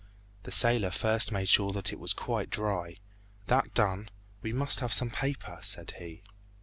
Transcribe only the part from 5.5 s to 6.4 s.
said he.